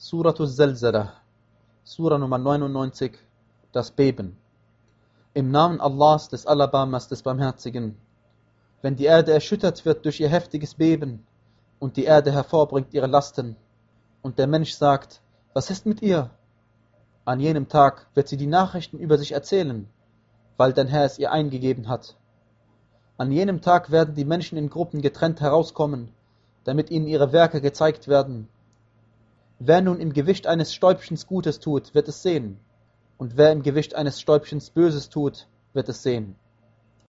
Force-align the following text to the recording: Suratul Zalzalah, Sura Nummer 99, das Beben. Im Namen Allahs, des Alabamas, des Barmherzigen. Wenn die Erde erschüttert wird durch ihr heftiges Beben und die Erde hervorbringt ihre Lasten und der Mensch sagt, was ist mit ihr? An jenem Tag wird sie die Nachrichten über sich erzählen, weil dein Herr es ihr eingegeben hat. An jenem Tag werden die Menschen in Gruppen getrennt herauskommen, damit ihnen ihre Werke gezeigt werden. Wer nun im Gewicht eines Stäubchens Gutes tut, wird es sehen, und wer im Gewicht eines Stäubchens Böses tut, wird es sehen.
Suratul 0.00 0.46
Zalzalah, 0.46 1.12
Sura 1.82 2.18
Nummer 2.18 2.38
99, 2.38 3.18
das 3.72 3.90
Beben. 3.90 4.36
Im 5.34 5.50
Namen 5.50 5.80
Allahs, 5.80 6.28
des 6.28 6.46
Alabamas, 6.46 7.08
des 7.08 7.22
Barmherzigen. 7.22 7.96
Wenn 8.80 8.94
die 8.94 9.06
Erde 9.06 9.32
erschüttert 9.32 9.84
wird 9.84 10.04
durch 10.04 10.20
ihr 10.20 10.28
heftiges 10.28 10.76
Beben 10.76 11.26
und 11.80 11.96
die 11.96 12.04
Erde 12.04 12.30
hervorbringt 12.30 12.94
ihre 12.94 13.08
Lasten 13.08 13.56
und 14.22 14.38
der 14.38 14.46
Mensch 14.46 14.72
sagt, 14.74 15.20
was 15.52 15.68
ist 15.68 15.84
mit 15.84 16.00
ihr? 16.00 16.30
An 17.24 17.40
jenem 17.40 17.68
Tag 17.68 18.06
wird 18.14 18.28
sie 18.28 18.36
die 18.36 18.46
Nachrichten 18.46 18.98
über 18.98 19.18
sich 19.18 19.32
erzählen, 19.32 19.88
weil 20.56 20.72
dein 20.72 20.86
Herr 20.86 21.06
es 21.06 21.18
ihr 21.18 21.32
eingegeben 21.32 21.88
hat. 21.88 22.14
An 23.16 23.32
jenem 23.32 23.62
Tag 23.62 23.90
werden 23.90 24.14
die 24.14 24.24
Menschen 24.24 24.58
in 24.58 24.70
Gruppen 24.70 25.02
getrennt 25.02 25.40
herauskommen, 25.40 26.12
damit 26.62 26.88
ihnen 26.88 27.08
ihre 27.08 27.32
Werke 27.32 27.60
gezeigt 27.60 28.06
werden. 28.06 28.48
Wer 29.60 29.80
nun 29.80 29.98
im 30.00 30.12
Gewicht 30.12 30.46
eines 30.46 30.72
Stäubchens 30.72 31.26
Gutes 31.26 31.58
tut, 31.58 31.92
wird 31.92 32.06
es 32.06 32.22
sehen, 32.22 32.60
und 33.16 33.36
wer 33.36 33.50
im 33.50 33.62
Gewicht 33.62 33.96
eines 33.96 34.20
Stäubchens 34.20 34.70
Böses 34.70 35.08
tut, 35.08 35.48
wird 35.72 35.88
es 35.88 36.04
sehen. 36.04 36.36